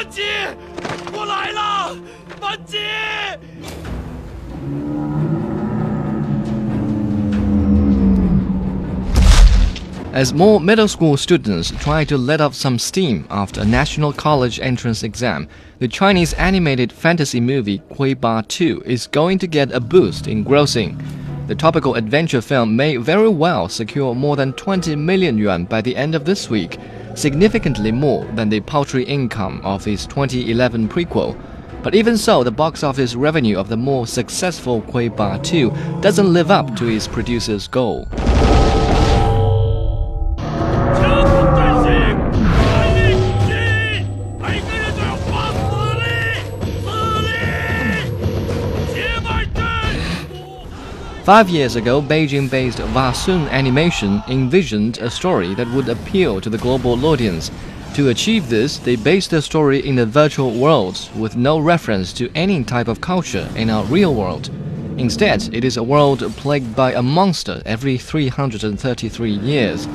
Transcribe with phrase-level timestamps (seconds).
[0.00, 0.21] 班吉，
[1.13, 1.95] 我来了，
[2.39, 2.77] 班吉。
[10.13, 15.03] As more middle school students try to let off some steam after a national college entrance
[15.03, 15.47] exam,
[15.79, 20.43] the Chinese animated fantasy movie Kui Ba 2 is going to get a boost in
[20.43, 21.01] grossing.
[21.47, 25.95] The topical adventure film may very well secure more than 20 million yuan by the
[25.95, 26.77] end of this week,
[27.15, 31.39] significantly more than the paltry income of its 2011 prequel.
[31.83, 35.71] But even so, the box office revenue of the more successful Kui Ba 2
[36.01, 38.07] doesn't live up to its producer's goal.
[51.31, 56.57] Five years ago, Beijing based Vasoon Animation envisioned a story that would appeal to the
[56.57, 57.49] global audience.
[57.93, 62.29] To achieve this, they based the story in a virtual world with no reference to
[62.35, 64.49] any type of culture in our real world.
[64.97, 69.87] Instead, it is a world plagued by a monster every 333 years.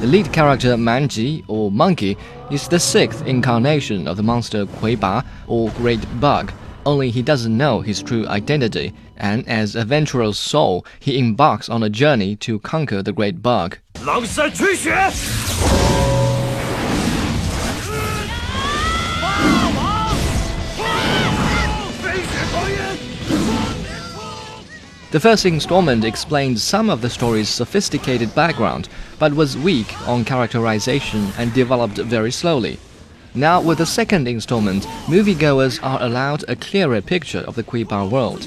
[0.00, 2.16] The lead character Manji, or Monkey,
[2.50, 6.50] is the sixth incarnation of the monster Kuiba, or Great Bug
[6.88, 9.84] only he doesn't know his true identity, and as a
[10.32, 13.76] soul, he embarks on a journey to conquer the great bug.
[25.10, 31.32] The first installment explained some of the story's sophisticated background, but was weak on characterization
[31.36, 32.78] and developed very slowly.
[33.34, 38.46] Now, with the second installment, moviegoers are allowed a clearer picture of the Kuiba world.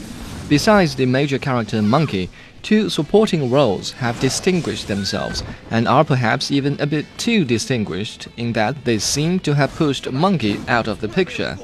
[0.50, 2.30] Besides the major character Monkey,
[2.62, 8.54] two supporting roles have distinguished themselves and are perhaps even a bit too distinguished in
[8.54, 11.58] that they seem to have pushed Monkey out of the picture.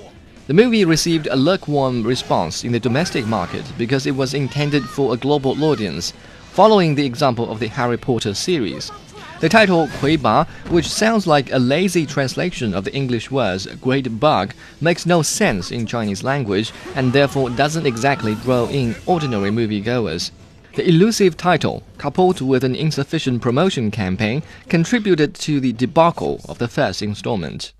[0.47, 5.13] The movie received a lukewarm response in the domestic market because it was intended for
[5.13, 6.13] a global audience,
[6.51, 8.91] following the example of the Harry Potter series.
[9.39, 14.55] The title Kuiba, which sounds like a lazy translation of the English words great bug,
[14.81, 20.31] makes no sense in Chinese language and therefore doesn't exactly draw in ordinary moviegoers.
[20.73, 26.67] The elusive title, coupled with an insufficient promotion campaign, contributed to the debacle of the
[26.67, 27.73] first installment.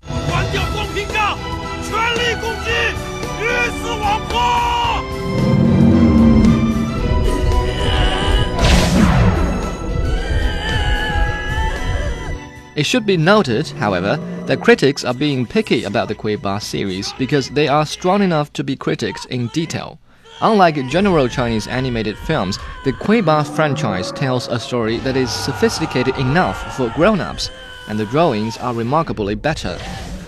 [12.78, 17.50] It should be noted, however, that critics are being picky about the Kuiba series because
[17.50, 19.98] they are strong enough to be critics in detail.
[20.42, 26.76] Unlike general Chinese animated films, the Kuiba franchise tells a story that is sophisticated enough
[26.76, 27.50] for grown-ups,
[27.88, 29.76] and the drawings are remarkably better.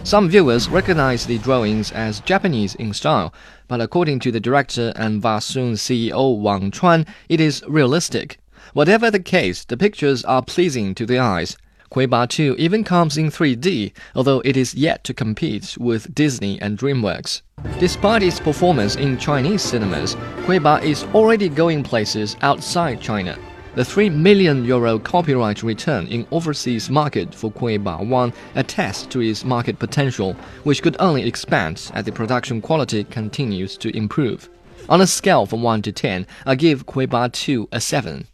[0.03, 3.33] Some viewers recognize the drawings as Japanese in style,
[3.69, 8.41] but according to the director and Vasoon CEO Wang Chuan, it is realistic.
[8.73, 11.57] Whatever the case, the pictures are pleasing to the eyes.
[11.91, 16.79] Kuiba 2 even comes in 3D, although it is yet to compete with Disney and
[16.79, 17.43] DreamWorks.
[17.81, 20.15] Despite its performance in Chinese cinemas,
[20.45, 23.37] Kuiba is already going places outside China.
[23.75, 29.45] The 3 million euro copyright return in overseas market for Kuiba 1 attests to its
[29.45, 34.49] market potential, which could only expand as the production quality continues to improve.
[34.89, 38.29] On a scale from 1 to 10, I give Kuiba 2 a 7.